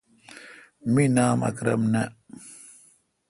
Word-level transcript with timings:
می 0.93 1.05
نام 1.15 1.39
اکرم 1.49 1.81
نہ۔ 1.93 2.03